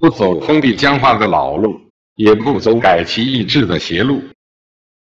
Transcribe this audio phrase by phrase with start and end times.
[0.00, 1.78] 不走封闭僵化的老路
[2.14, 4.22] 也不走改其意志的邪路。